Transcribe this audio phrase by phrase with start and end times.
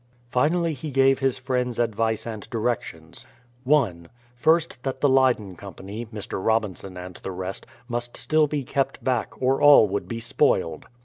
[0.31, 3.27] Finally he gave his friends advice and directions:
[3.65, 4.09] 1.
[4.35, 6.43] First, that the Leyden company (Mr.
[6.43, 10.87] Robinson and the rest) must still be kept back, or all would be spoiled.